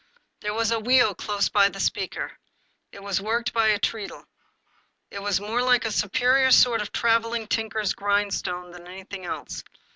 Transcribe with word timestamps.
There 0.39 0.55
was 0.55 0.71
a 0.71 0.79
wheel 0.79 1.13
close 1.13 1.47
by 1.49 1.69
the 1.69 1.79
speaker. 1.79 2.31
It 2.91 3.03
was 3.03 3.21
worked 3.21 3.53
by 3.53 3.67
a 3.67 3.77
treadle. 3.77 4.25
It 5.11 5.21
was 5.21 5.39
more 5.39 5.61
like 5.61 5.85
a 5.85 5.91
superior 5.91 6.49
sort 6.49 6.81
of 6.81 6.91
traveling 6.91 7.45
tinker's 7.45 7.93
grindstone 7.93 8.71
than 8.71 8.87
anything 8.87 9.25
else. 9.25 9.63